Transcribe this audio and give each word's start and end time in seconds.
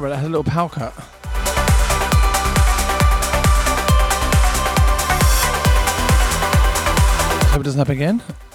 sorry 0.00 0.10
that. 0.10 0.18
I 0.18 0.20
had 0.20 0.26
a 0.26 0.28
little 0.28 0.44
power 0.44 0.68
cut. 0.68 0.92
Hope 7.50 7.60
it 7.60 7.64
doesn't 7.64 7.78
happen 7.78 7.92
again. 7.92 8.45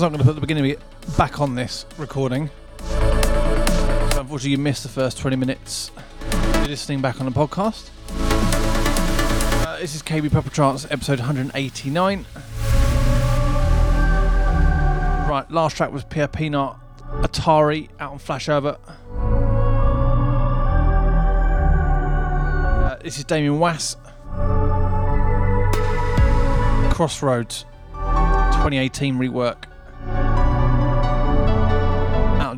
not 0.00 0.08
going 0.10 0.20
to 0.20 0.24
put 0.24 0.34
the 0.36 0.40
beginning 0.40 0.64
of 0.64 0.70
it 0.70 1.16
back 1.18 1.38
on 1.38 1.54
this 1.54 1.84
recording. 1.98 2.48
So 2.78 4.20
unfortunately, 4.20 4.52
you 4.52 4.58
missed 4.58 4.84
the 4.84 4.88
first 4.88 5.18
20 5.18 5.36
minutes 5.36 5.90
listening 6.62 7.02
back 7.02 7.20
on 7.20 7.26
the 7.26 7.32
podcast. 7.32 7.90
Uh, 9.66 9.78
this 9.80 9.94
is 9.94 10.02
KB 10.02 10.30
Proper 10.30 10.48
Trance, 10.48 10.86
episode 10.90 11.18
189. 11.18 12.26
Right, 15.28 15.44
last 15.50 15.76
track 15.76 15.92
was 15.92 16.04
Pierre 16.04 16.28
Pienaar 16.28 16.78
Atari 17.20 17.90
out 18.00 18.12
on 18.12 18.18
Flashover. 18.18 18.78
Uh, 22.86 22.96
this 23.02 23.18
is 23.18 23.24
Damien 23.24 23.58
Wass. 23.58 23.96
Crossroads 26.94 27.66
2018 27.92 29.16
rework. 29.16 29.64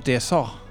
DSR. 0.05 0.64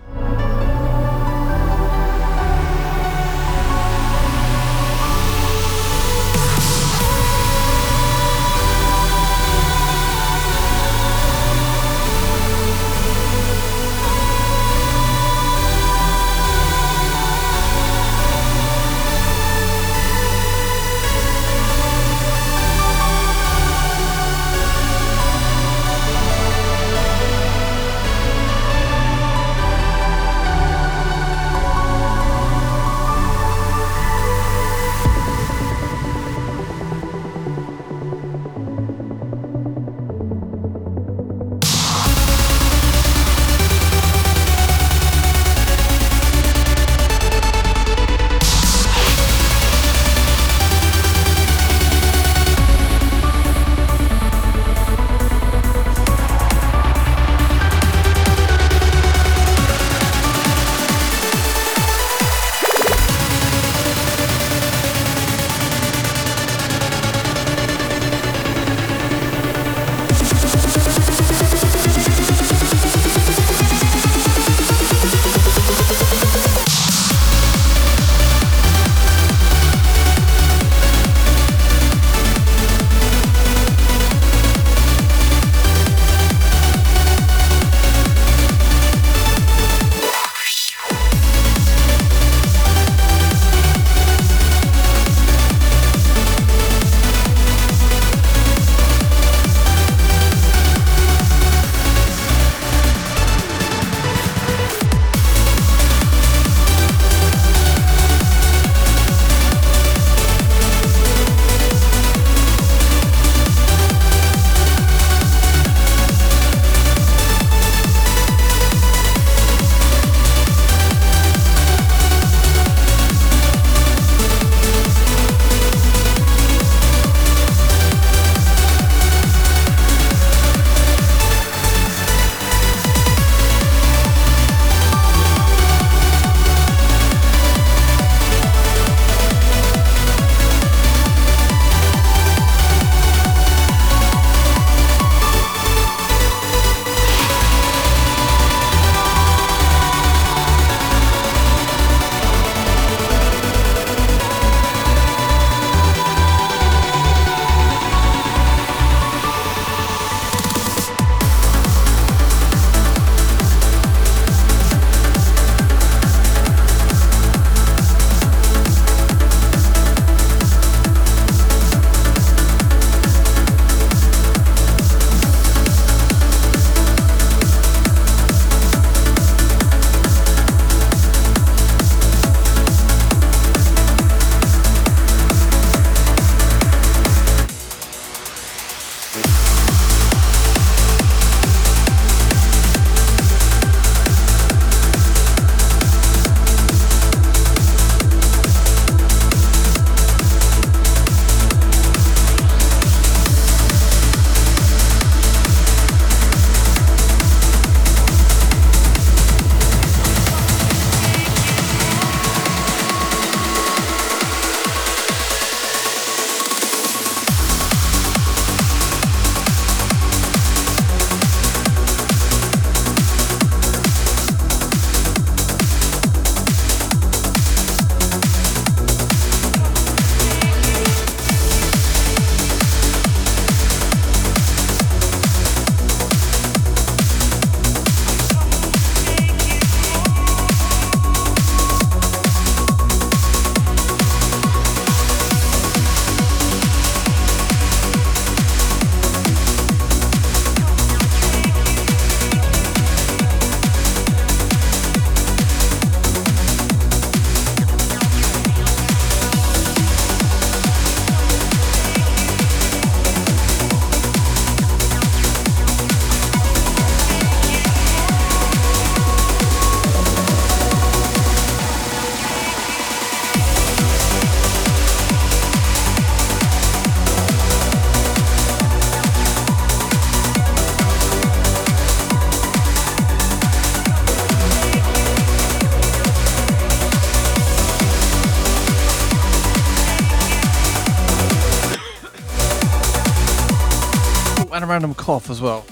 Random 294.74 294.96
cough 294.96 295.30
as 295.30 295.40
well. 295.40 295.64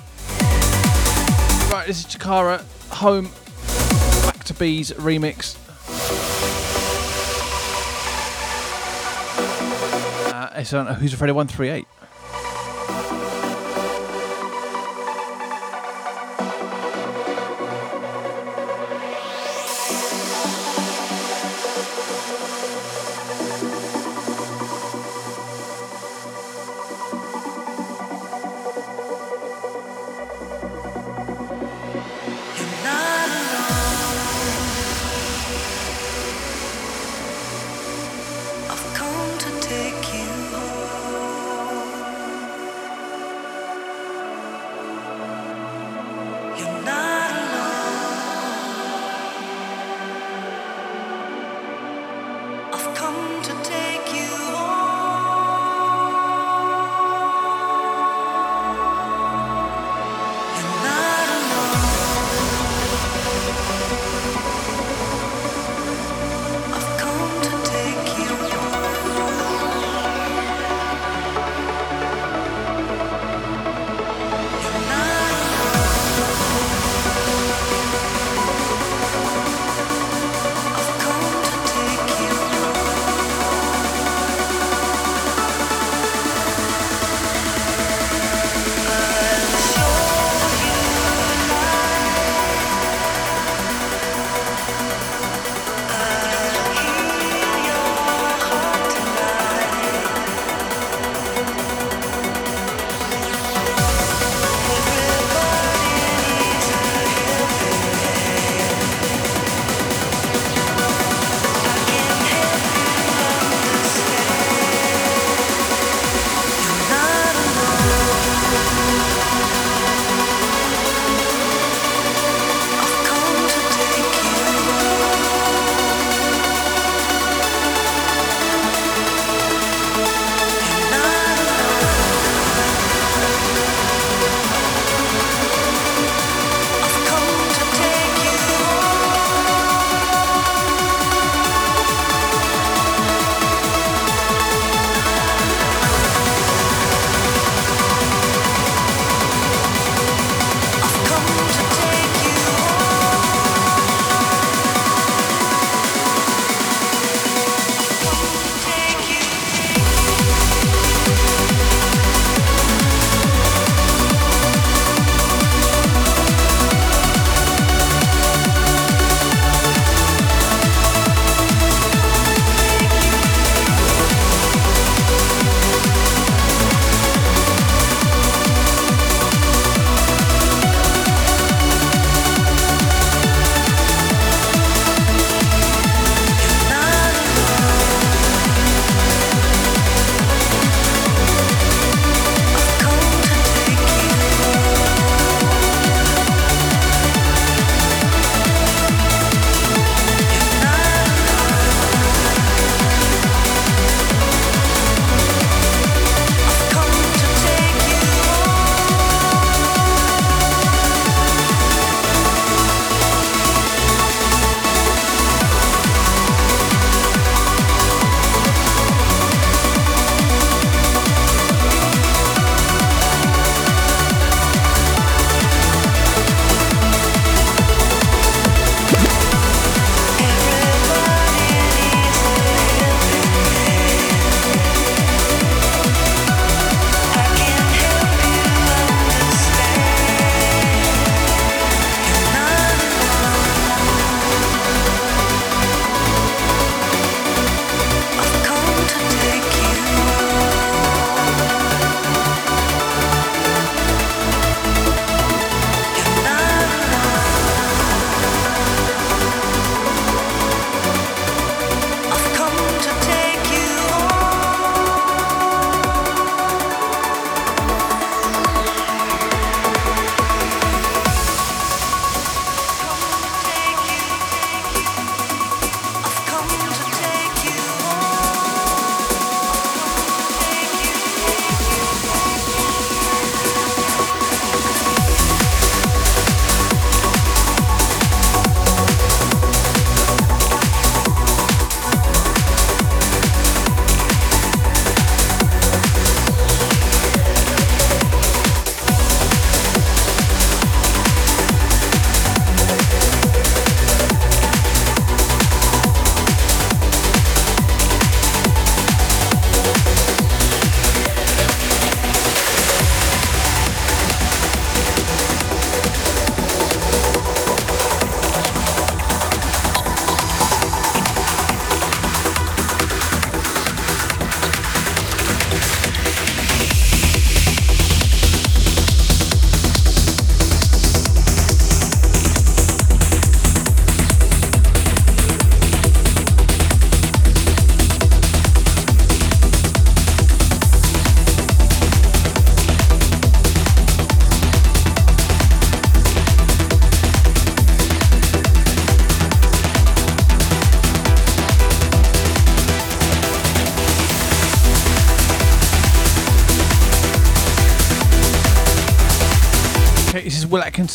Right, 1.71 1.85
this 1.87 2.01
is 2.01 2.05
Chikara, 2.05 2.61
Home, 2.91 3.31
Back 4.27 4.43
to 4.43 4.53
Bees 4.53 4.91
remix. 4.91 5.57
Uh, 10.31 10.49
it's 10.55 10.71
on 10.73 10.85
Who's 10.93 11.15
Afraid 11.15 11.31
of 11.31 11.35
138. 11.35 11.87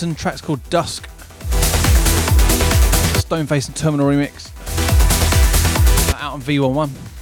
Will 0.02 0.14
track's 0.14 0.42
called 0.42 0.62
Dusk. 0.68 1.08
Stoneface 3.16 3.66
and 3.68 3.74
Terminal 3.74 4.06
remix. 4.06 4.52
Out 6.20 6.34
on 6.34 6.42
V11. 6.42 7.15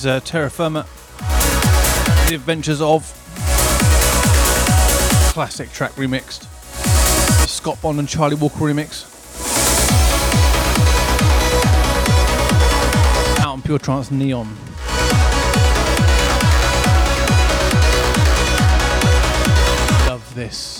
Is 0.00 0.06
uh, 0.06 0.18
Terra 0.20 0.48
Firma, 0.48 0.86
The 2.28 2.34
Adventures 2.34 2.80
of 2.80 3.02
classic 5.34 5.70
track 5.72 5.92
remixed. 5.92 6.46
Scott 7.46 7.80
Bond 7.82 7.98
and 7.98 8.08
Charlie 8.08 8.36
Walker 8.36 8.60
remix. 8.60 9.04
Out 13.40 13.48
on 13.48 13.60
Pure 13.62 13.80
Trance 13.80 14.10
Neon. 14.10 14.46
Love 20.06 20.32
this. 20.34 20.79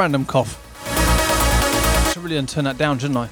Random 0.00 0.24
cough. 0.24 0.56
Should 2.10 2.22
really 2.22 2.46
turn 2.46 2.64
that 2.64 2.78
down, 2.78 2.98
shouldn't 2.98 3.18
I? 3.18 3.28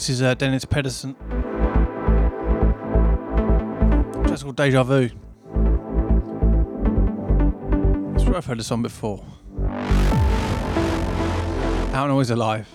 This 0.00 0.08
is 0.08 0.22
uh, 0.22 0.32
Dennis 0.32 0.64
Pedersen. 0.64 1.14
That's 4.24 4.42
called 4.42 4.56
Deja 4.56 4.82
Vu. 4.82 5.10
I 8.14 8.24
swear 8.24 8.36
I've 8.38 8.46
heard 8.46 8.60
this 8.60 8.68
song 8.68 8.80
before. 8.80 9.22
Out 11.92 12.04
and 12.04 12.12
always 12.12 12.30
alive. 12.30 12.66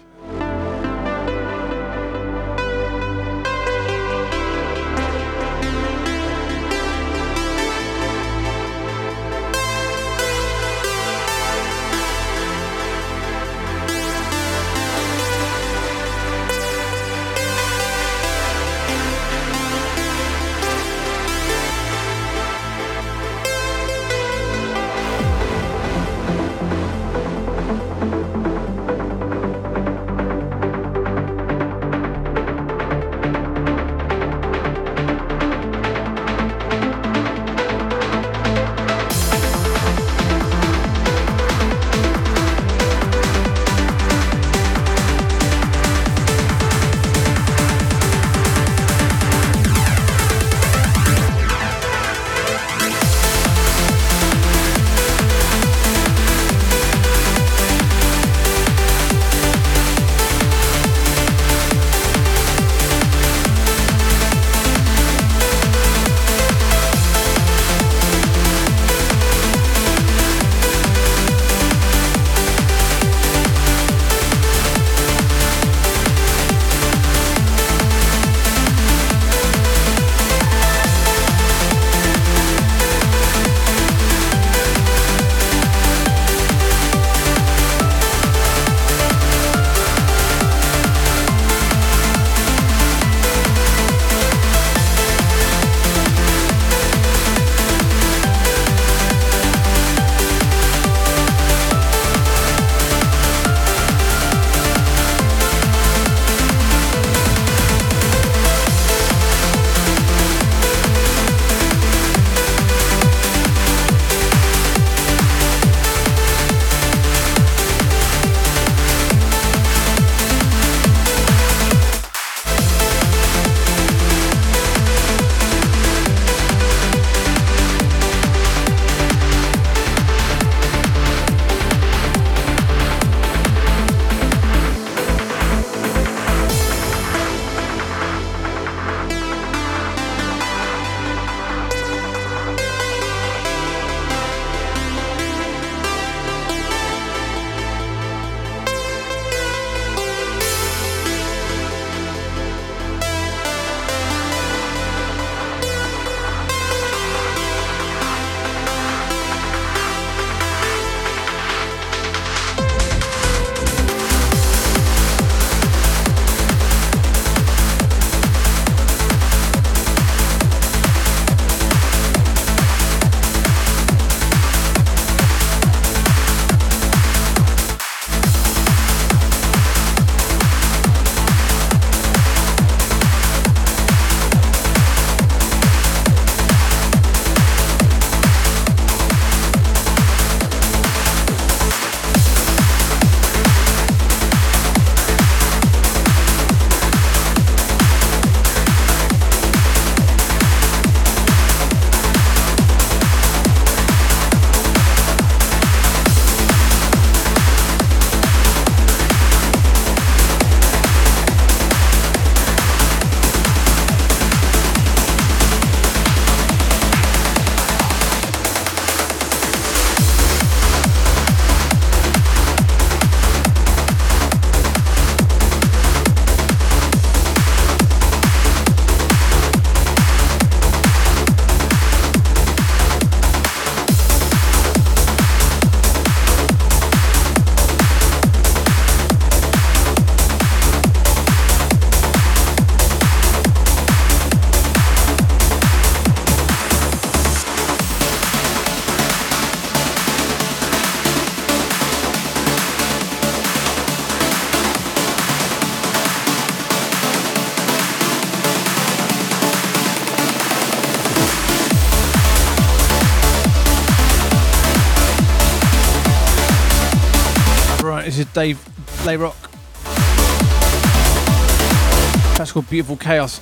Beautiful 272.76 272.97
Chaos. 272.97 273.39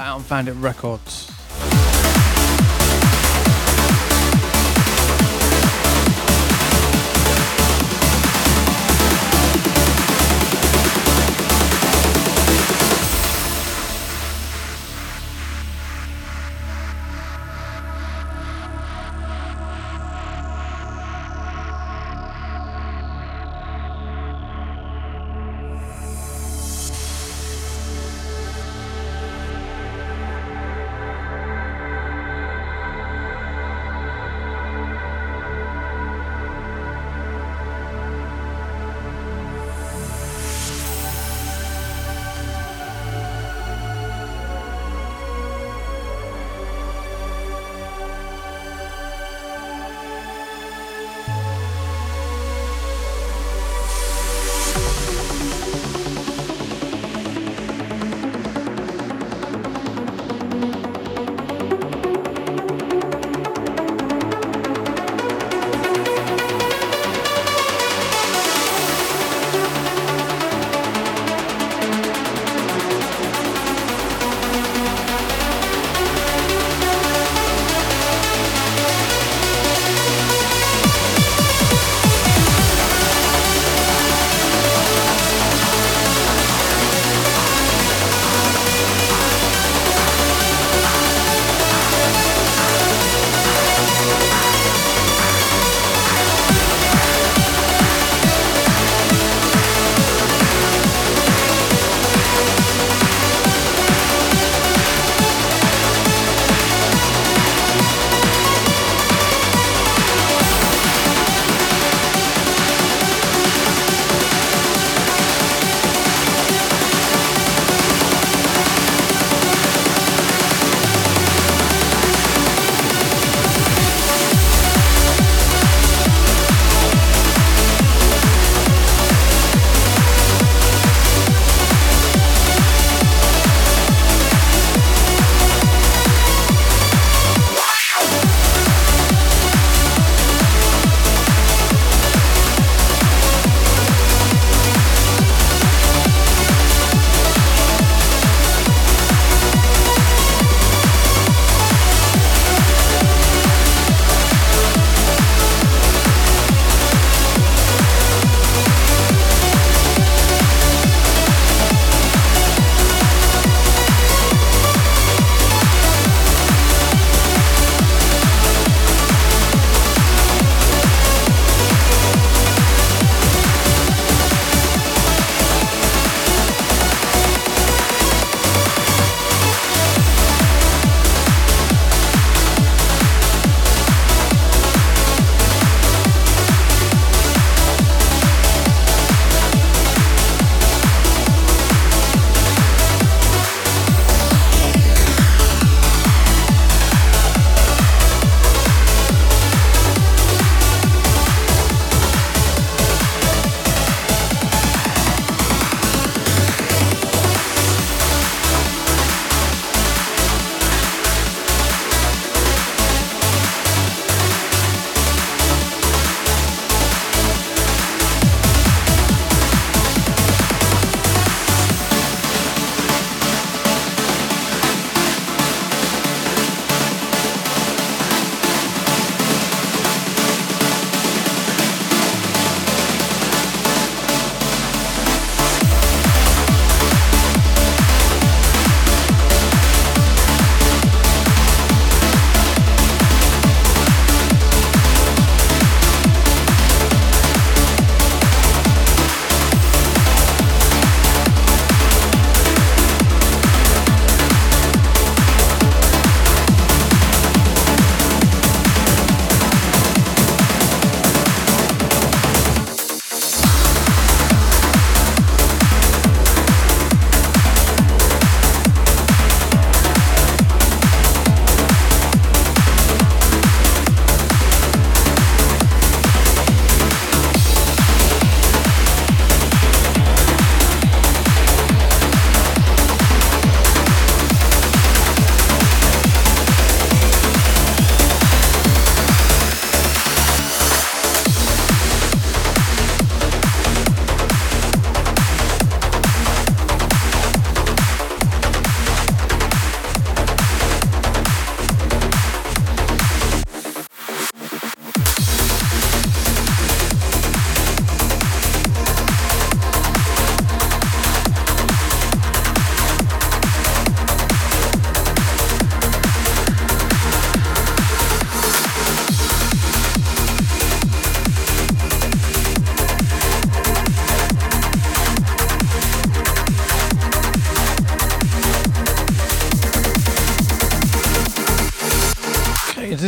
Out 0.00 0.14
on 0.14 0.22
Bandit 0.22 0.54
Records. 0.54 1.33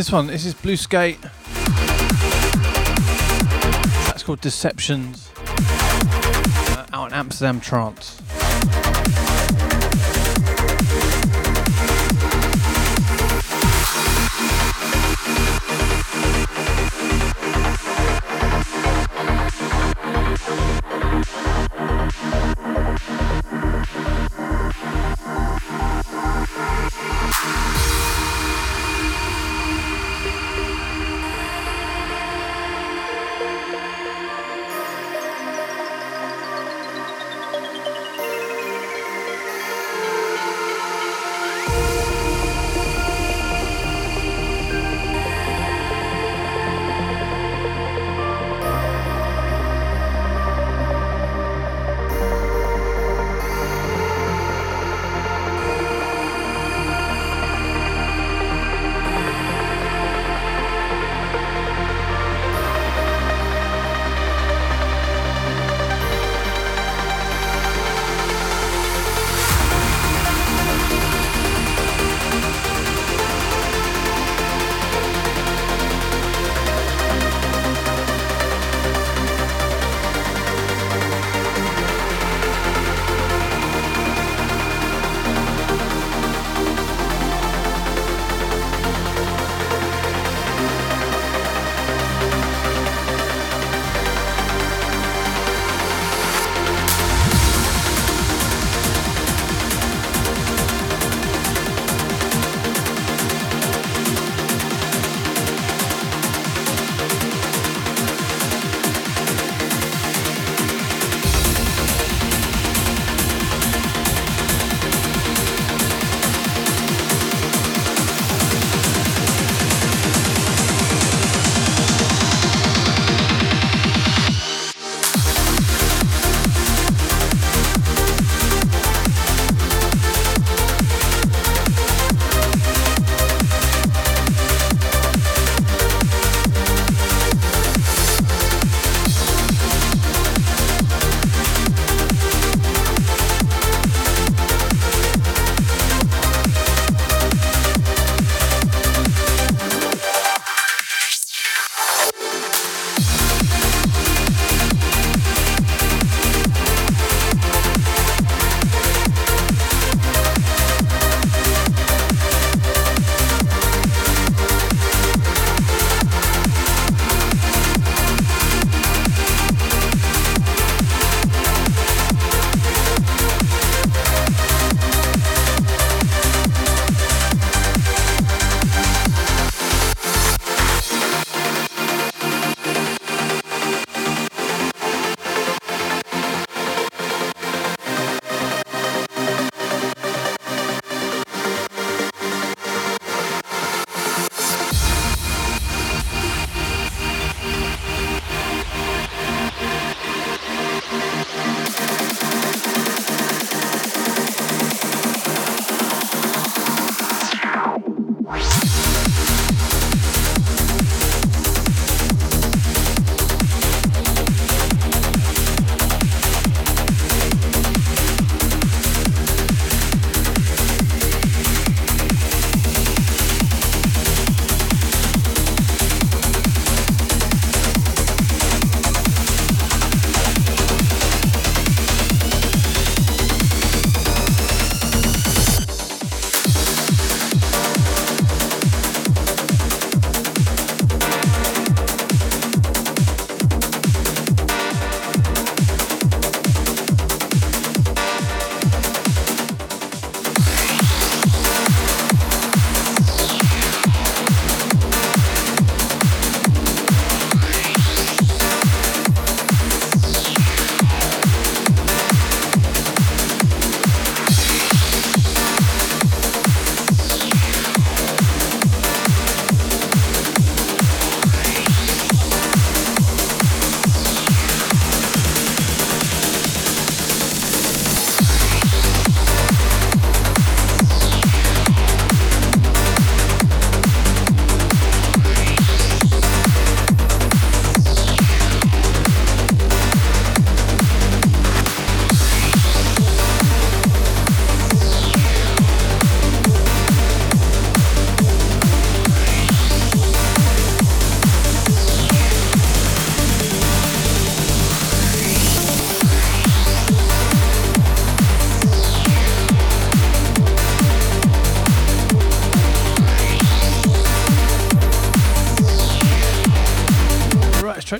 This 0.07 0.13
one. 0.13 0.27
This 0.27 0.45
is 0.45 0.53
Blue 0.53 0.77
Skate. 0.77 1.21
That's 4.05 4.23
called 4.23 4.39
Deceptions. 4.39 5.29
Uh, 5.35 6.85
out 6.93 7.07
in 7.07 7.13
Amsterdam 7.13 7.59
Trance. 7.59 8.16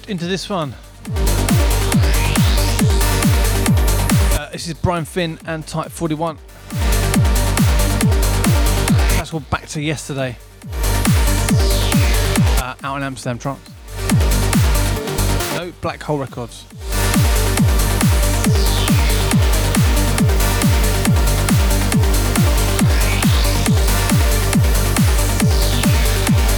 Into 0.08 0.26
this 0.26 0.50
one. 0.50 0.74
Uh, 4.34 4.50
this 4.52 4.68
is 4.68 4.74
Brian 4.76 5.06
Finn 5.06 5.38
and 5.46 5.68
Type 5.68 5.92
41. 5.92 6.38
That's 9.16 9.32
called 9.32 9.50
Back 9.50 9.68
to 9.70 9.82
Yesterday. 9.82 10.38
Uh, 12.60 12.76
out 12.84 12.98
in 12.98 13.04
Amsterdam 13.04 13.38
Trance. 13.38 13.60
No, 15.56 15.74
Black 15.82 16.02
Hole 16.04 16.20
Records. 16.20 16.66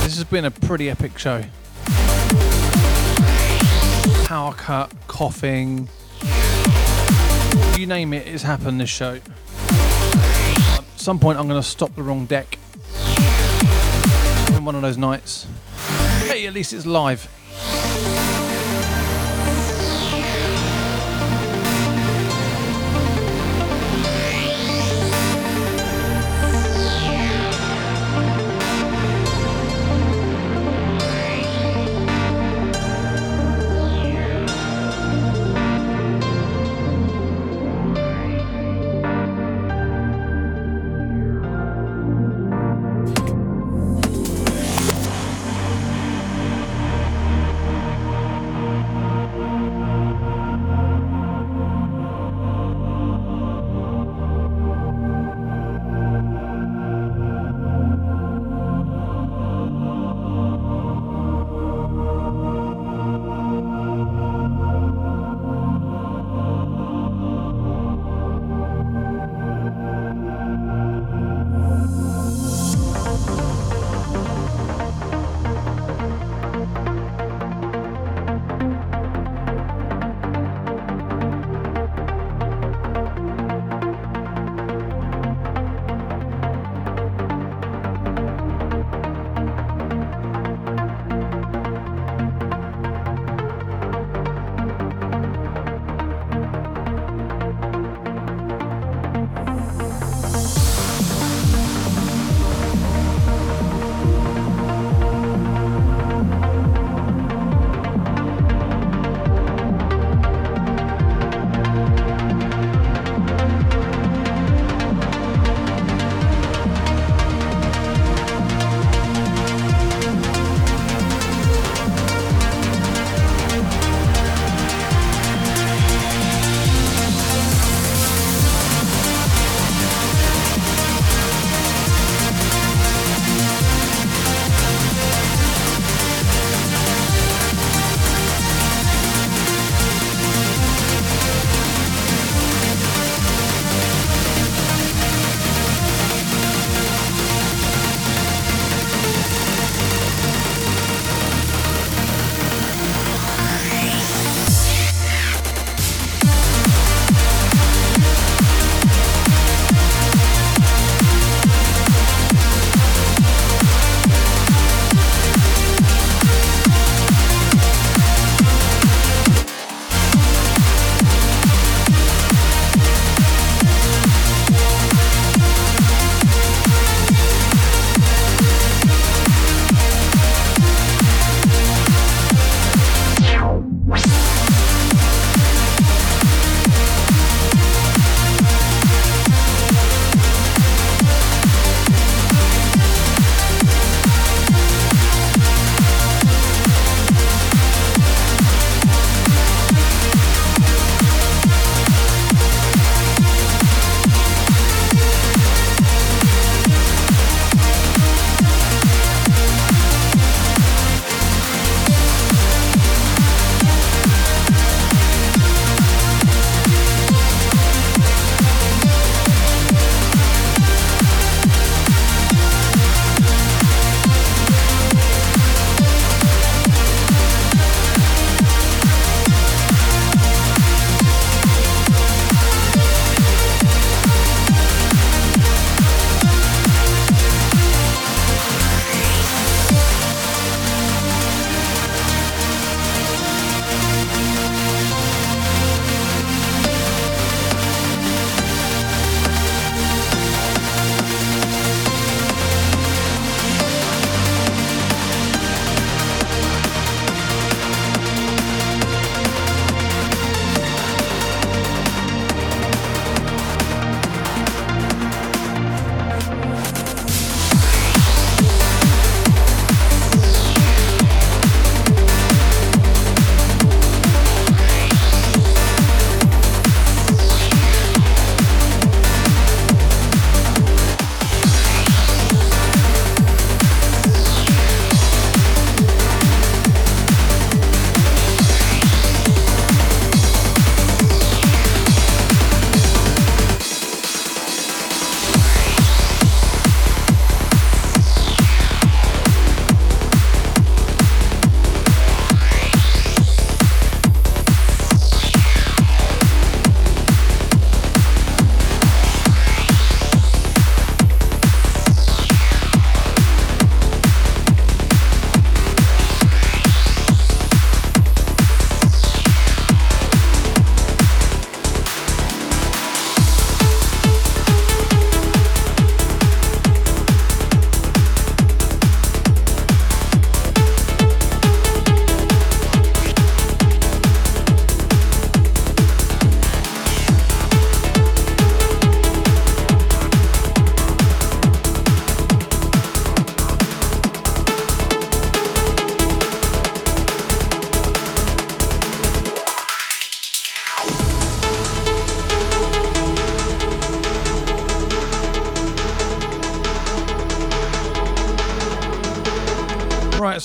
This 0.03 0.15
has 0.15 0.25
been 0.25 0.45
a 0.45 0.51
pretty 0.51 0.89
epic 0.89 1.17
show. 1.17 1.43
Power 4.29 4.53
cut, 4.53 4.93
coughing, 5.07 5.89
you 7.79 7.87
name 7.87 8.13
it, 8.13 8.27
it's 8.27 8.43
happened 8.43 8.79
this 8.79 8.87
show. 8.87 9.19
At 9.71 10.83
some 10.97 11.17
point, 11.17 11.39
I'm 11.39 11.47
going 11.47 11.59
to 11.59 11.67
stop 11.67 11.95
the 11.95 12.03
wrong 12.03 12.27
deck. 12.27 12.59
On 14.53 14.63
one 14.63 14.75
of 14.75 14.83
those 14.83 14.99
nights. 14.99 15.47
Hey, 16.27 16.45
at 16.45 16.53
least 16.53 16.73
it's 16.73 16.85
live. 16.85 17.27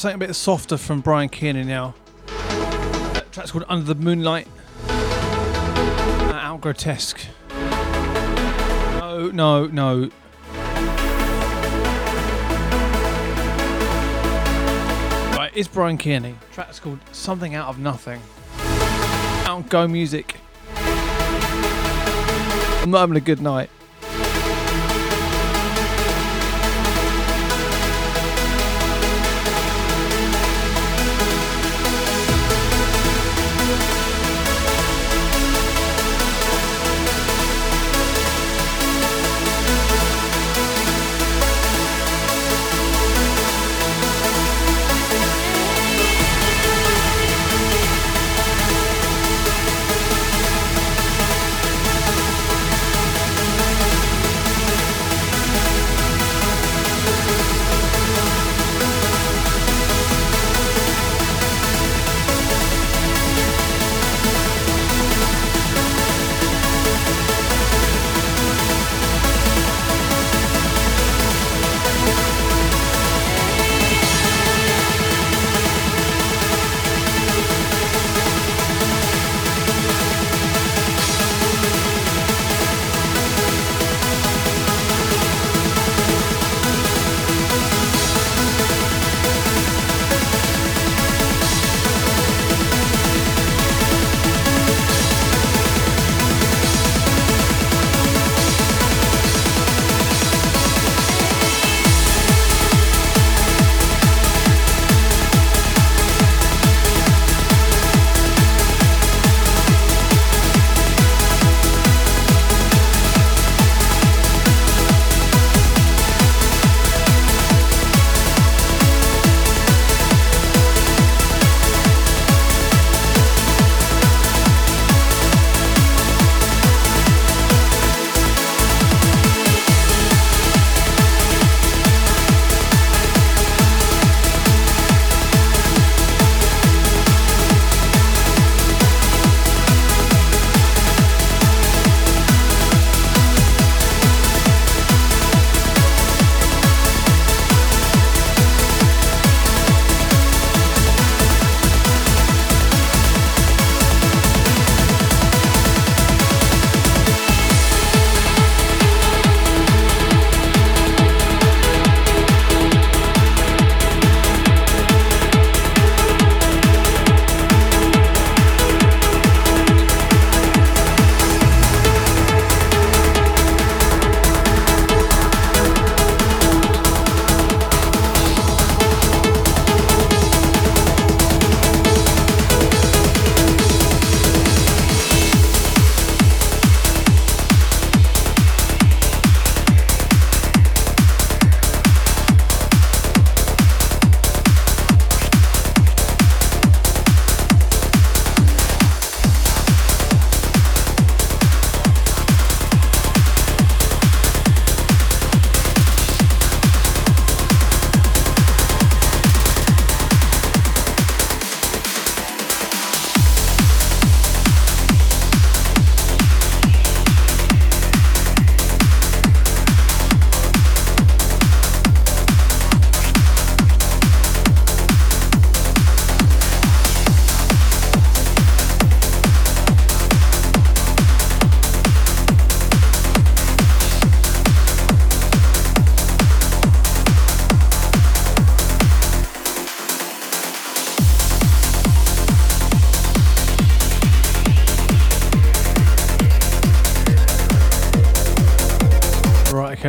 Something 0.05 0.23
a 0.23 0.27
bit 0.27 0.35
softer 0.35 0.77
from 0.77 1.01
Bryan 1.01 1.31
Kearney 1.31 1.65
now. 1.65 1.95
That 2.27 3.33
track's 3.33 3.53
called 3.53 3.65
Under 3.69 3.87
the 3.87 3.95
Moonlight. 3.95 4.47
Uh, 4.87 6.39
out 6.43 6.61
grotesque. 6.61 7.21
No, 9.01 9.31
no, 9.33 9.67
no. 9.67 10.11
Right, 15.39 15.51
it's 15.55 15.69
Bryan 15.69 15.97
Kearney. 15.97 16.35
Track's 16.53 16.79
called 16.79 16.99
Something 17.13 17.55
Out 17.55 17.69
of 17.69 17.79
Nothing. 17.79 18.21
Out 19.47 19.71
Go 19.71 19.89
Music. 19.89 20.37
I'm 22.83 22.91
not 22.91 23.01
having 23.01 23.17
a 23.17 23.21
good 23.21 23.41
night. 23.41 23.71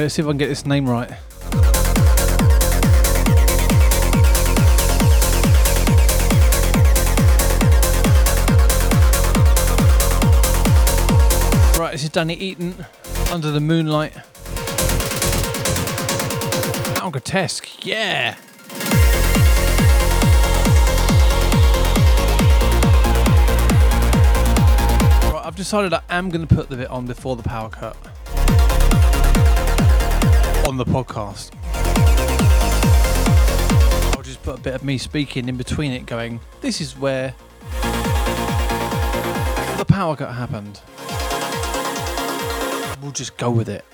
Let's 0.05 0.13
see 0.13 0.21
if 0.21 0.27
I 0.27 0.29
can 0.29 0.37
get 0.37 0.49
this 0.49 0.67
name 0.67 0.87
right. 0.87 1.09
Right, 11.79 11.91
this 11.93 12.03
is 12.03 12.09
Danny 12.11 12.35
Eaton, 12.35 12.85
Under 13.31 13.49
the 13.49 13.59
Moonlight. 13.59 14.13
How 16.99 17.09
grotesque, 17.09 17.83
yeah! 17.83 18.35
Right, 25.31 25.41
I've 25.43 25.55
decided 25.55 25.95
I 25.95 26.03
am 26.11 26.29
going 26.29 26.45
to 26.45 26.55
put 26.55 26.69
the 26.69 26.77
bit 26.77 26.91
on 26.91 27.07
before 27.07 27.35
the 27.35 27.41
power 27.41 27.69
cut 27.69 27.97
on 30.67 30.77
the 30.77 30.85
podcast. 30.85 31.51
I'll 34.15 34.23
just 34.23 34.41
put 34.41 34.57
a 34.57 34.61
bit 34.61 34.73
of 34.73 34.83
me 34.83 34.97
speaking 34.97 35.47
in 35.47 35.57
between 35.57 35.91
it, 35.91 36.05
going, 36.05 36.39
This 36.61 36.81
is 36.81 36.97
where 36.97 37.35
the 39.77 39.85
power 39.87 40.15
cut 40.15 40.33
happened. 40.33 40.81
We'll 43.01 43.11
just 43.11 43.37
go 43.37 43.51
with 43.51 43.69
it. 43.69 43.85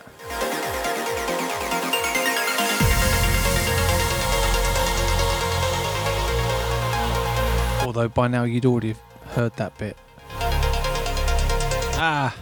Although 7.86 8.08
by 8.08 8.30
now 8.30 8.44
you'd 8.44 8.66
already 8.66 8.96
heard 9.32 9.54
that 9.58 9.78
bit. 9.78 9.98
Ah. 12.04 12.34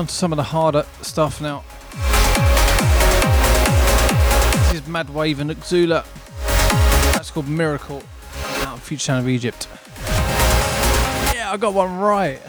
On 0.00 0.06
to 0.06 0.14
some 0.14 0.32
of 0.32 0.38
the 0.38 0.42
harder 0.42 0.86
stuff 1.02 1.42
now. 1.42 1.62
This 4.72 4.80
is 4.80 4.88
Mad 4.88 5.10
Wave 5.10 5.40
and 5.40 5.50
Uxula. 5.50 6.06
That's 7.12 7.30
called 7.30 7.46
Miracle 7.46 8.02
out 8.62 8.78
of 8.78 8.82
Future 8.82 9.02
Sound 9.02 9.26
of 9.26 9.28
Egypt. 9.28 9.68
Yeah, 11.34 11.50
I 11.52 11.58
got 11.58 11.74
one 11.74 11.98
right. 11.98 12.40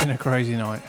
Been 0.00 0.10
a 0.12 0.18
crazy 0.18 0.56
night. 0.56 0.80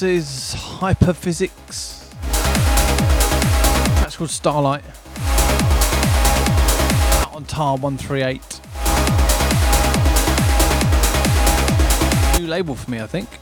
This 0.00 0.54
is 0.54 0.54
Hyperphysics. 0.60 2.10
That's 4.00 4.16
called 4.16 4.28
Starlight. 4.28 4.84
Out 7.22 7.34
on 7.34 7.44
TAR 7.46 7.78
138. 7.78 8.60
New 12.38 12.46
label 12.46 12.74
for 12.74 12.90
me, 12.90 13.00
I 13.00 13.06
think. 13.06 13.35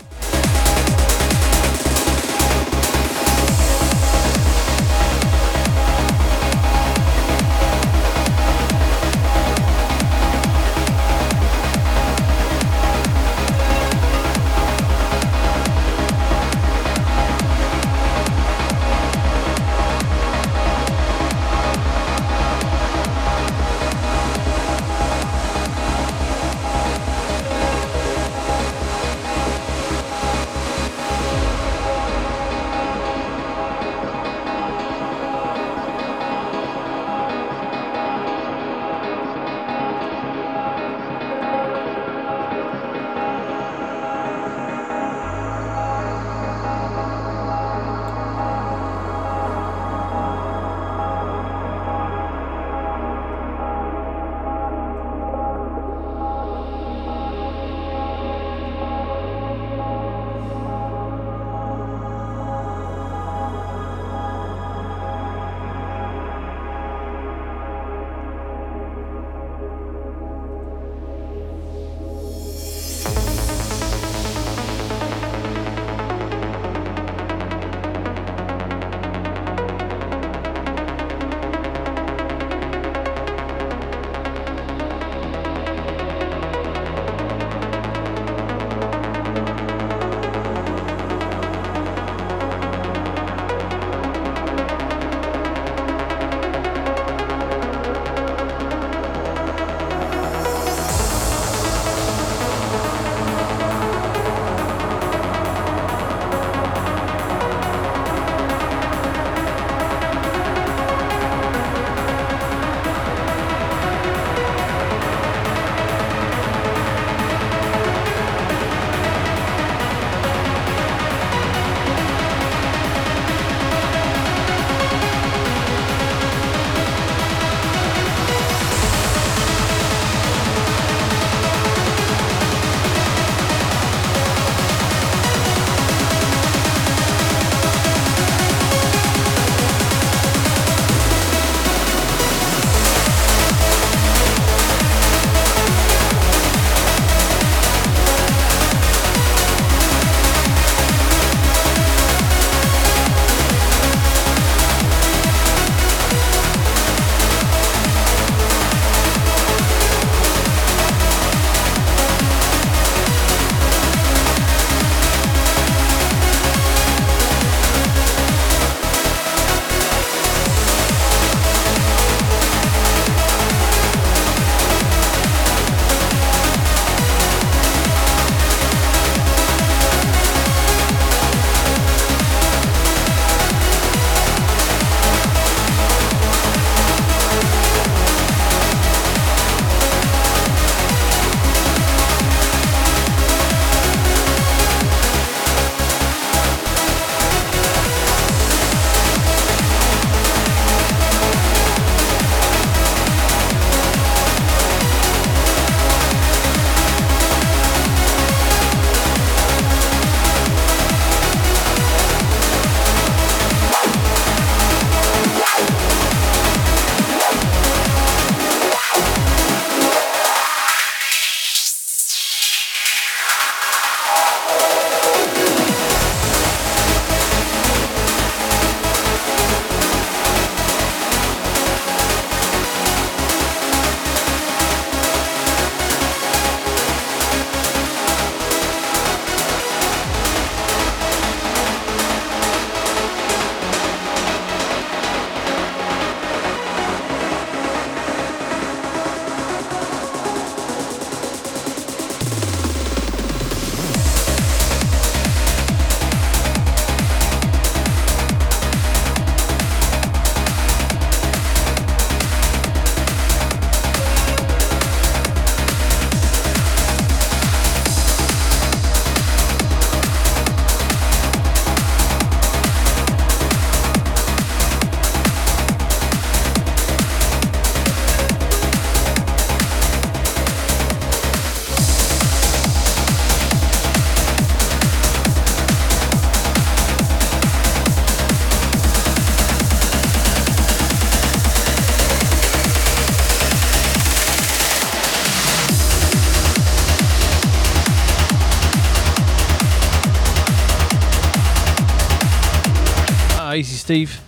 Steve. 303.85 304.19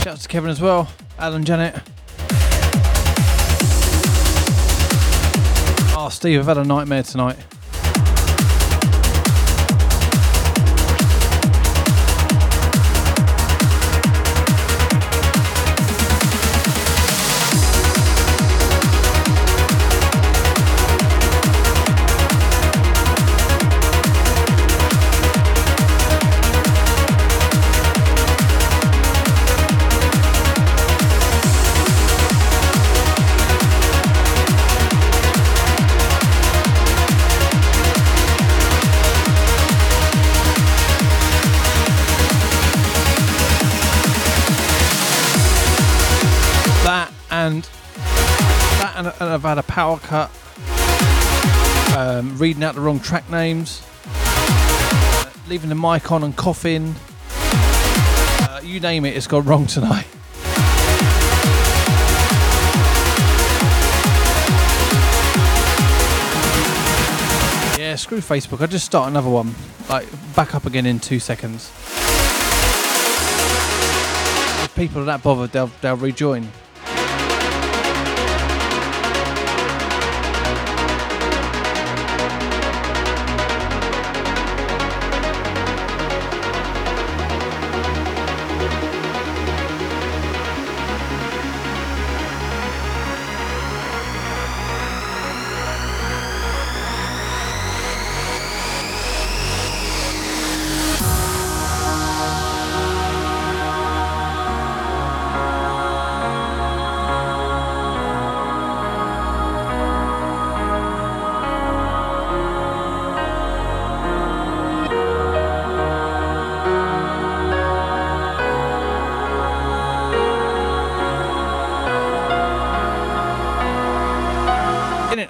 Shout 0.00 0.06
out 0.06 0.16
to 0.16 0.26
Kevin 0.26 0.48
as 0.48 0.58
well. 0.58 0.88
Alan, 1.18 1.44
Janet. 1.44 1.74
Oh, 5.94 6.08
Steve, 6.10 6.40
I've 6.40 6.46
had 6.46 6.56
a 6.56 6.64
nightmare 6.64 7.02
tonight. 7.02 7.36
Power 49.84 49.98
cut, 49.98 50.30
um, 51.94 52.38
reading 52.38 52.64
out 52.64 52.74
the 52.74 52.80
wrong 52.80 52.98
track 52.98 53.28
names, 53.28 53.86
uh, 54.06 55.30
leaving 55.46 55.68
the 55.68 55.74
mic 55.74 56.10
on 56.10 56.24
and 56.24 56.34
coughing. 56.34 56.94
Uh, 57.28 58.62
you 58.64 58.80
name 58.80 59.04
it, 59.04 59.14
it's 59.14 59.26
gone 59.26 59.44
wrong 59.44 59.66
tonight. 59.66 60.06
Yeah, 67.78 67.96
screw 67.96 68.20
Facebook. 68.20 68.62
I 68.62 68.66
just 68.66 68.86
start 68.86 69.10
another 69.10 69.28
one. 69.28 69.54
Like 69.90 70.08
back 70.34 70.54
up 70.54 70.64
again 70.64 70.86
in 70.86 70.98
two 70.98 71.18
seconds. 71.18 71.70
If 74.64 74.72
people 74.74 75.02
are 75.02 75.04
that 75.04 75.22
bothered, 75.22 75.52
they'll 75.52 75.70
they'll 75.82 75.96
rejoin. 75.96 76.48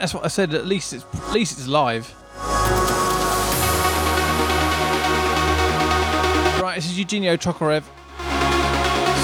That's 0.04 0.12
what 0.12 0.26
I 0.26 0.28
said. 0.28 0.52
At 0.52 0.66
least 0.66 0.92
it's 0.92 1.02
at 1.14 1.32
least 1.32 1.58
it's 1.58 1.66
live. 1.66 2.14
Right, 6.60 6.74
this 6.74 6.84
is 6.84 6.98
Eugenio 6.98 7.38
Tokarev. 7.38 7.84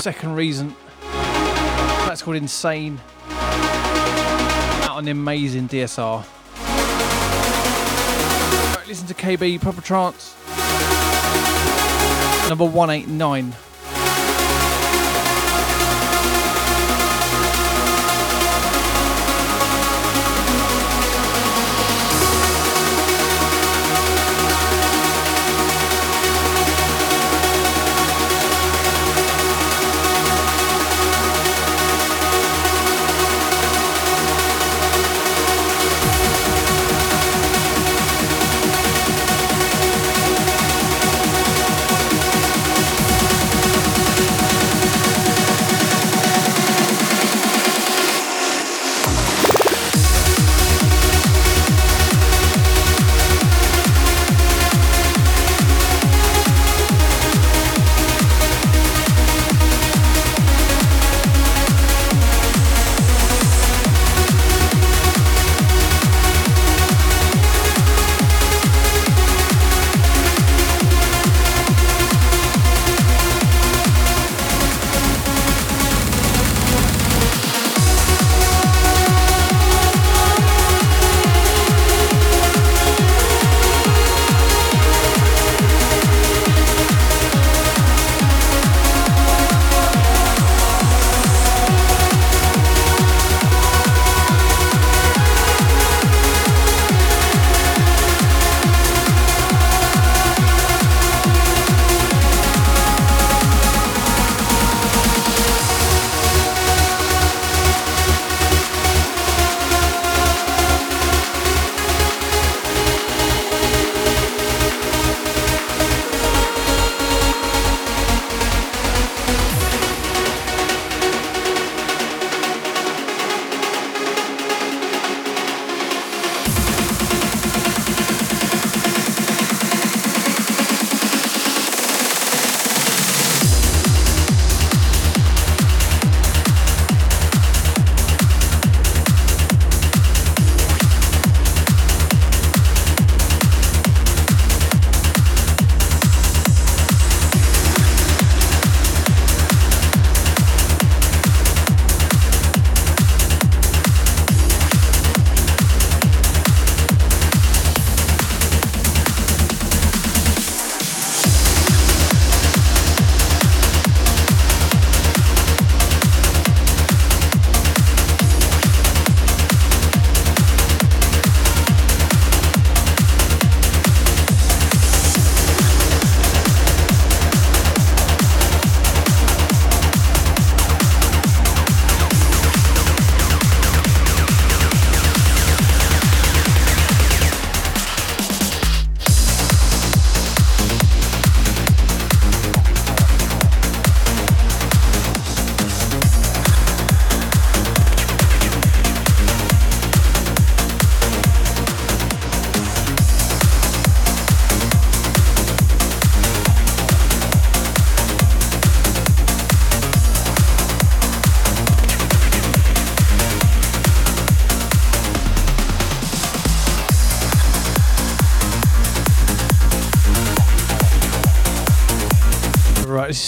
Second 0.01 0.37
reason. 0.37 0.75
That's 1.03 2.23
called 2.23 2.37
Insane. 2.37 2.99
Out 3.29 4.97
on 4.97 5.05
the 5.05 5.11
amazing 5.11 5.69
DSR. 5.69 6.25
Right, 8.75 8.89
listen 8.89 9.07
to 9.09 9.13
KB 9.13 9.61
Proper 9.61 9.83
Trance. 9.83 10.35
Number 12.49 12.65
189. 12.65 13.53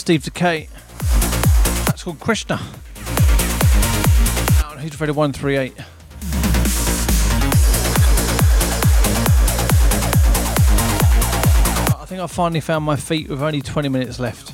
Steve 0.03 0.25
Dekay. 0.25 0.69
That's 1.87 2.03
called 2.03 2.19
Krishna. 2.19 2.55
Out 4.65 4.73
on 4.73 4.79
Ready 4.99 5.13
138. 5.13 5.75
I 12.01 12.05
think 12.05 12.21
I 12.21 12.27
finally 12.27 12.59
found 12.59 12.85
my 12.85 12.97
feet 12.97 13.29
with 13.29 13.41
only 13.41 13.63
20 13.63 13.89
minutes 13.91 14.19
left. 14.19 14.52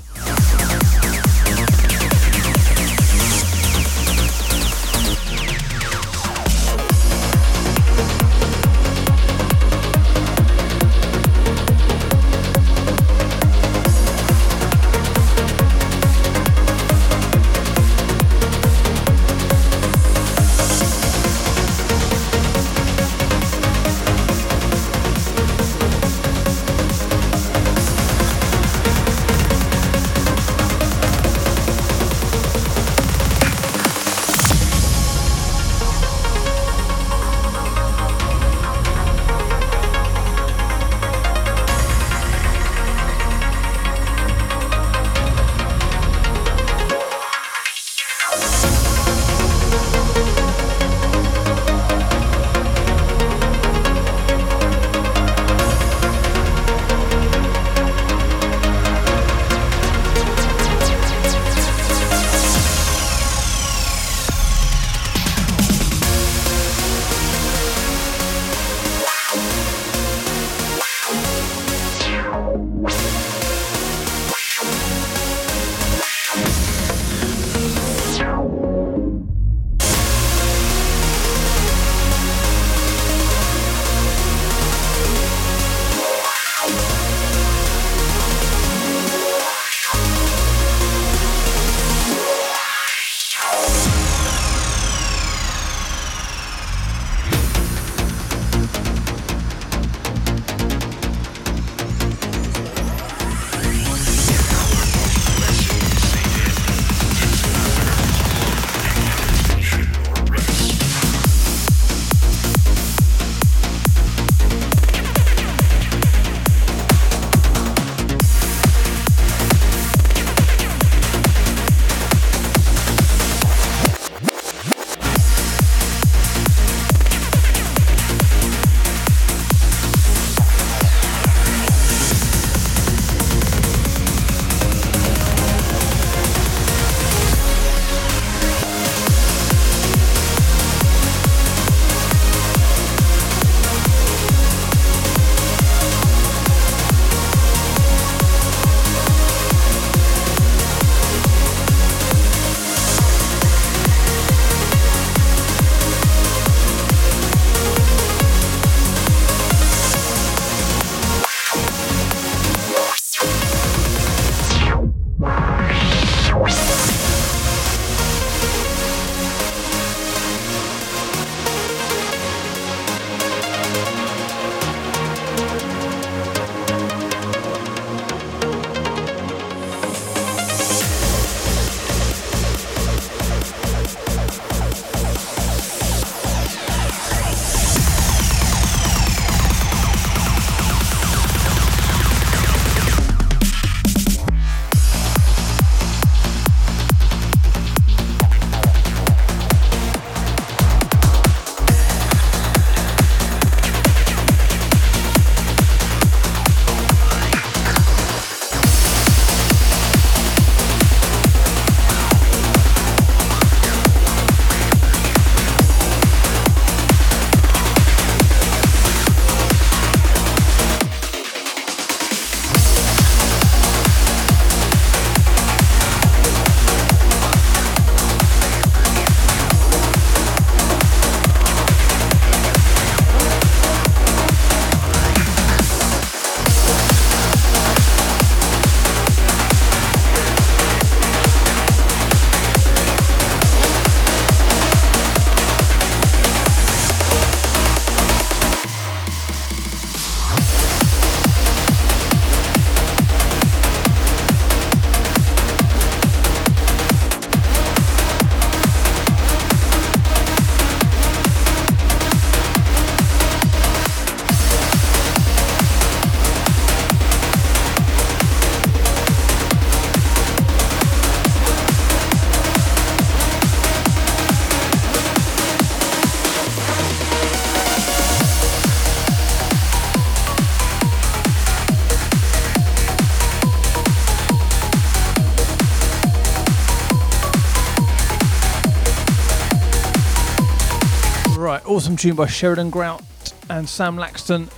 Tune 291.99 292.15
by 292.15 292.27
Sheridan 292.27 292.71
Grout 292.71 293.03
and 293.51 293.69
Sam 293.69 293.97
Laxton. 293.97 294.49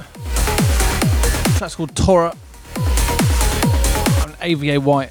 That's 1.58 1.74
called 1.74 1.96
Torah 1.96 2.36
and 4.22 4.36
AVA 4.42 4.78
White. 4.78 5.10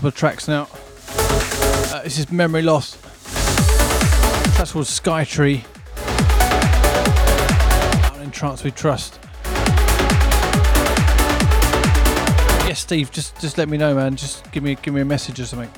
Couple 0.00 0.08
of 0.08 0.14
tracks 0.14 0.48
now. 0.48 0.66
Uh, 1.92 2.02
this 2.04 2.18
is 2.18 2.32
Memory 2.32 2.62
Loss. 2.62 2.96
That's 4.56 4.72
called 4.72 4.86
Skytree. 4.86 5.62
Out 8.06 8.22
in 8.22 8.30
Trance 8.30 8.64
We 8.64 8.70
Trust. 8.70 9.18
Yes, 12.66 12.80
Steve. 12.80 13.10
Just 13.10 13.38
just 13.42 13.58
let 13.58 13.68
me 13.68 13.76
know, 13.76 13.94
man. 13.94 14.16
Just 14.16 14.50
give 14.52 14.62
me 14.62 14.74
give 14.80 14.94
me 14.94 15.02
a 15.02 15.04
message 15.04 15.38
or 15.38 15.44
something. 15.44 15.70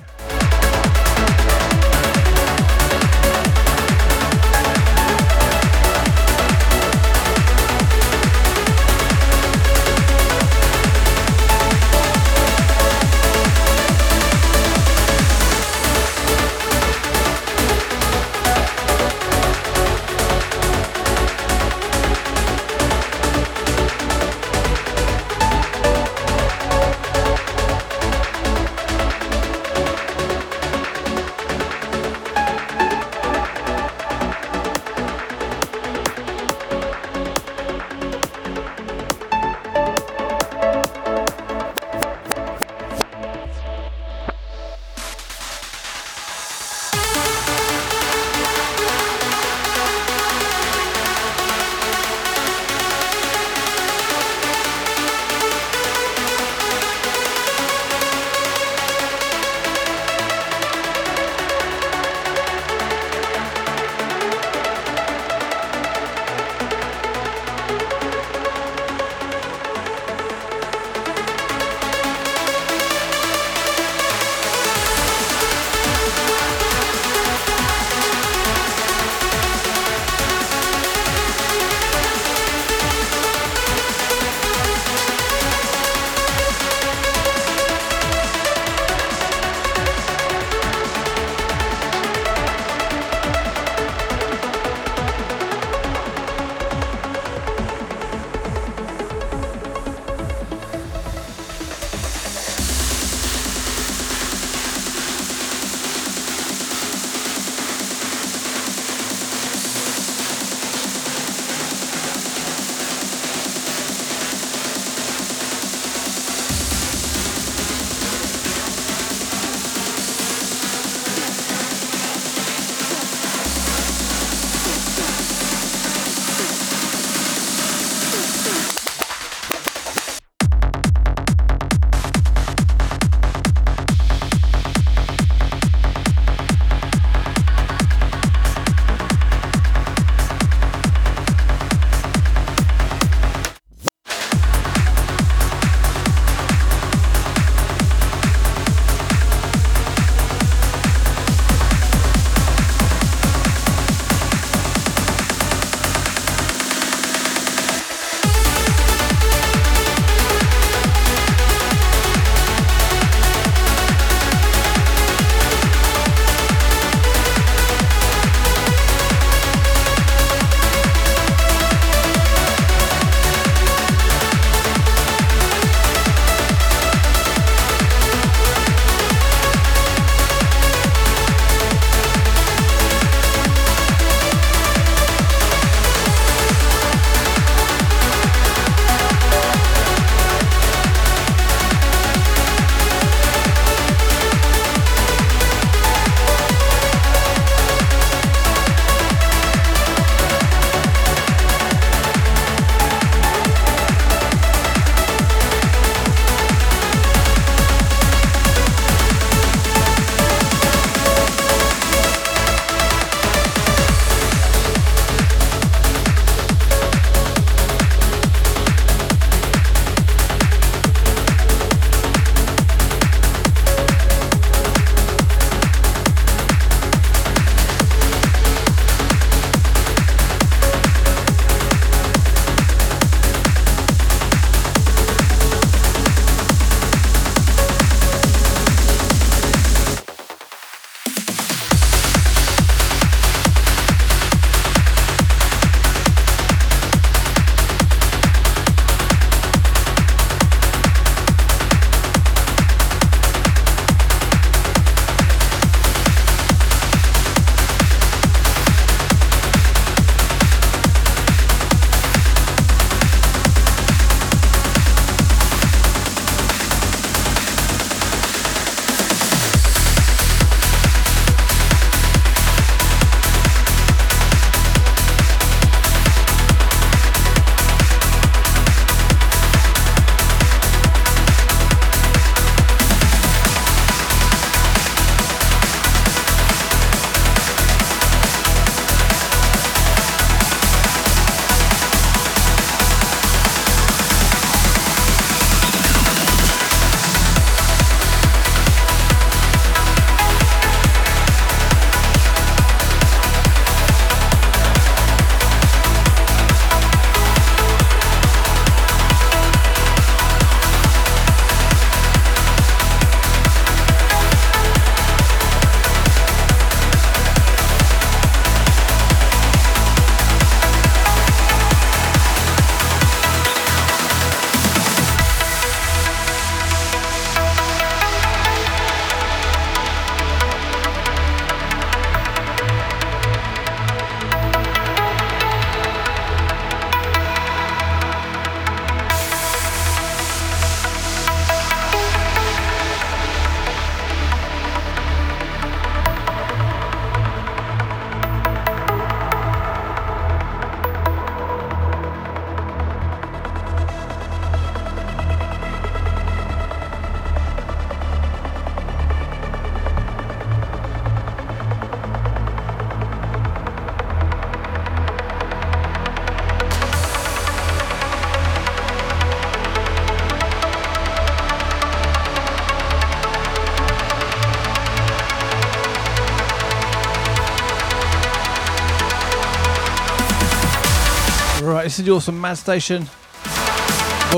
Your 382.04 382.16
awesome 382.16 382.40
Mad 382.40 382.58
Station. 382.58 383.08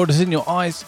Is 0.08 0.20
in 0.20 0.30
your 0.30 0.46
eyes. 0.48 0.84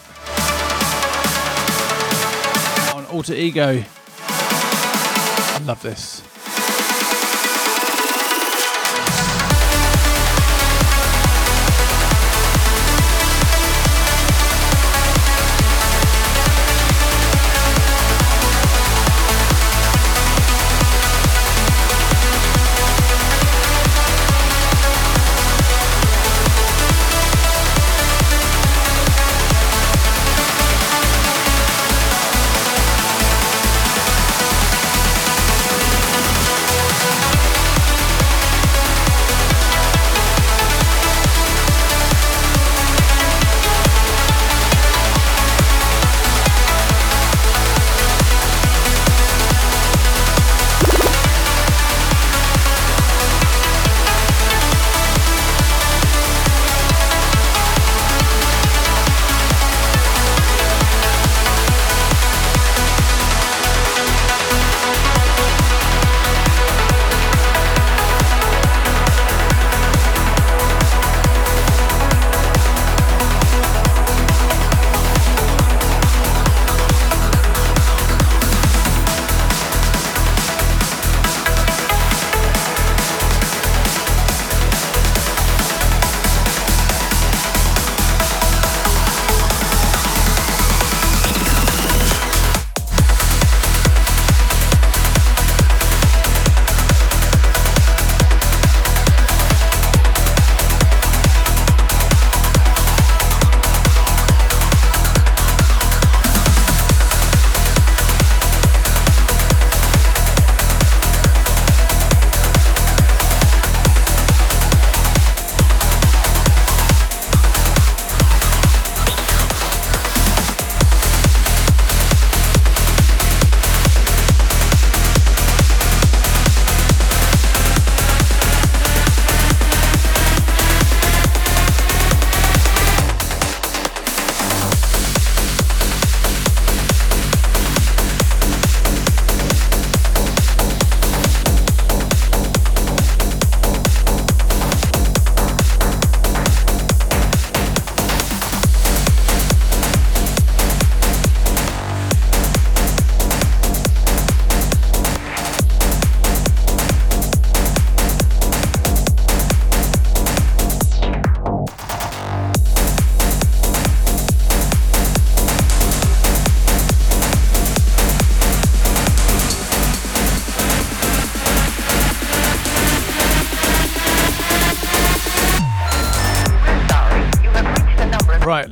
On 2.93 3.05
Alter 3.05 3.33
Ego. 3.33 3.83
I 4.19 5.61
love 5.65 5.81
this. 5.81 6.26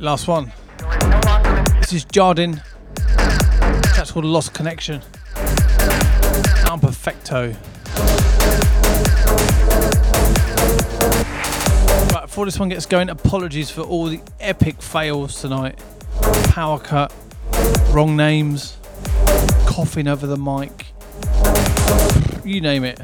Last 0.06 0.28
one. 0.28 0.52
This 1.80 1.92
is 1.92 2.04
Jardin. 2.04 2.62
That's 3.96 4.12
called 4.12 4.24
Lost 4.24 4.54
Connection. 4.54 5.02
Perfecto. 6.80 7.48
Right, 12.12 12.22
before 12.22 12.44
this 12.44 12.56
one 12.60 12.68
gets 12.68 12.86
going, 12.86 13.08
apologies 13.10 13.68
for 13.68 13.80
all 13.80 14.04
the 14.06 14.20
epic 14.38 14.80
fails 14.80 15.40
tonight. 15.40 15.76
Power 16.50 16.78
cut, 16.78 17.12
wrong 17.90 18.14
names, 18.16 18.76
coughing 19.66 20.06
over 20.06 20.28
the 20.28 20.36
mic. 20.36 20.86
You 22.44 22.60
name 22.60 22.84
it. 22.84 23.00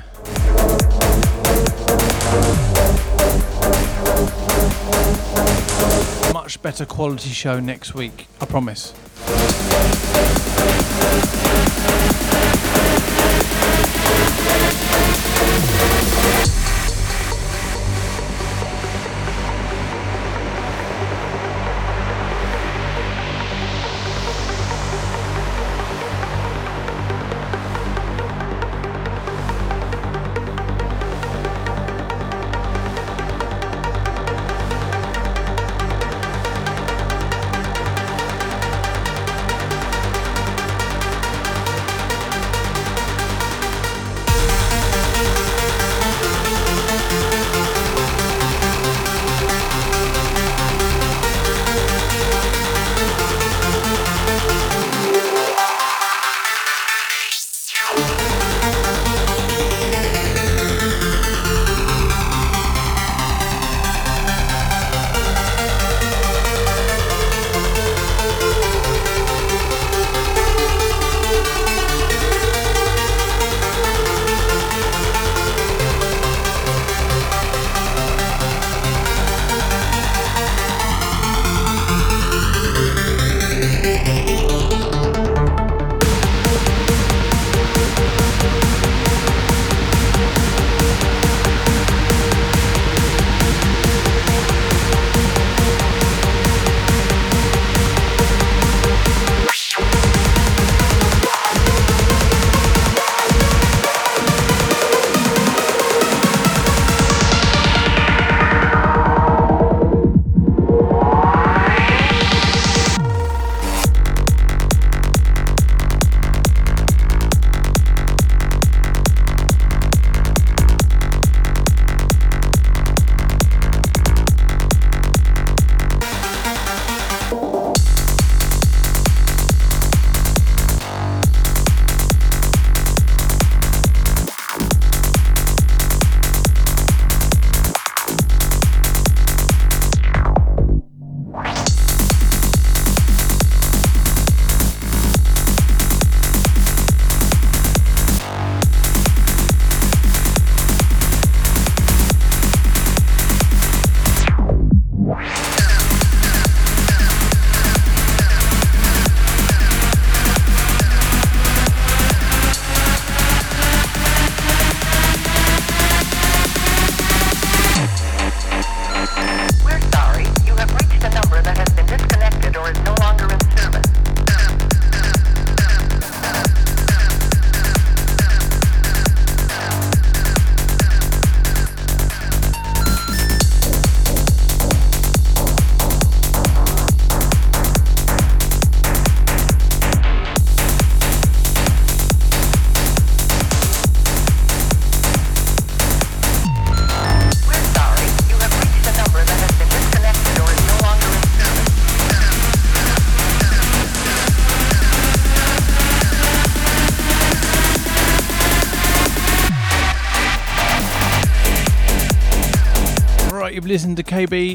Better 6.62 6.86
quality 6.86 7.30
show 7.30 7.58
next 7.58 7.94
week, 7.94 8.26
I 8.40 8.46
promise. 8.46 8.94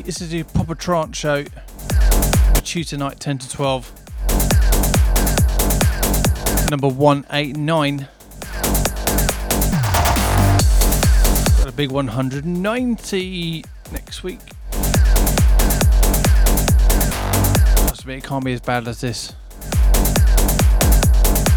This 0.07 0.21
is 0.21 0.29
the 0.29 0.43
Proper 0.43 0.73
Trance 0.73 1.17
Show. 1.17 1.43
Tuesday 2.63 2.95
night, 2.95 3.19
10 3.19 3.39
to 3.39 3.49
12. 3.49 3.91
Number 6.71 6.87
189. 6.87 8.07
Got 11.57 11.67
a 11.67 11.73
big 11.75 11.91
190 11.91 13.65
next 13.91 14.23
week. 14.23 14.39
Must 17.83 17.99
admit, 17.99 18.19
it 18.19 18.23
can't 18.23 18.45
be 18.45 18.53
as 18.53 18.61
bad 18.61 18.87
as 18.87 19.01
this. 19.01 19.33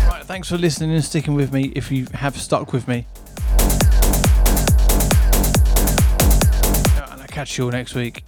Right, 0.08 0.24
thanks 0.24 0.48
for 0.48 0.58
listening 0.58 0.90
and 0.90 1.04
sticking 1.04 1.34
with 1.34 1.52
me 1.52 1.72
if 1.76 1.92
you 1.92 2.08
have 2.14 2.36
stuck 2.36 2.72
with 2.72 2.88
me. 2.88 3.06
And 7.12 7.20
I'll 7.22 7.28
catch 7.28 7.56
you 7.56 7.66
all 7.66 7.70
next 7.70 7.94
week. 7.94 8.24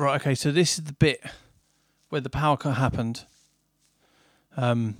Right, 0.00 0.18
okay, 0.18 0.34
so 0.34 0.50
this 0.50 0.78
is 0.78 0.84
the 0.84 0.94
bit 0.94 1.22
where 2.08 2.22
the 2.22 2.30
power 2.30 2.56
cut 2.56 2.78
happened. 2.78 3.26
Um, 4.56 4.96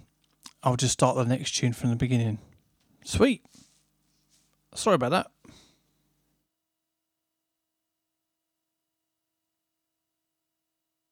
I'll 0.63 0.77
just 0.77 0.93
start 0.93 1.17
the 1.17 1.25
next 1.25 1.53
tune 1.57 1.73
from 1.73 1.89
the 1.89 1.97
beginning. 1.97 2.37
Sweet. 3.03 3.43
Sorry 4.75 4.97
about 4.97 5.13
that. 5.13 5.31